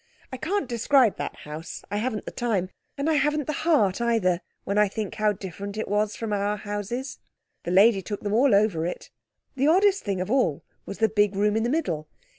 I 0.33 0.37
can't 0.37 0.67
describe 0.67 1.17
that 1.17 1.35
house; 1.35 1.83
I 1.91 1.97
haven't 1.97 2.25
the 2.25 2.31
time. 2.31 2.71
And 2.97 3.07
I 3.07 3.13
haven't 3.13 3.47
heart 3.47 4.01
either, 4.01 4.41
when 4.63 4.79
I 4.79 4.87
think 4.87 5.13
how 5.13 5.31
different 5.31 5.77
it 5.77 5.87
was 5.87 6.15
from 6.15 6.33
our 6.33 6.57
houses. 6.57 7.19
The 7.65 7.69
lady 7.69 8.01
took 8.01 8.21
them 8.21 8.33
all 8.33 8.55
over 8.55 8.83
it. 8.87 9.11
The 9.55 9.67
oddest 9.67 10.01
thing 10.03 10.19
of 10.19 10.31
all 10.31 10.63
was 10.87 10.97
the 10.97 11.07
big 11.07 11.35
room 11.35 11.55
in 11.55 11.61
the 11.61 11.69
middle. 11.69 12.07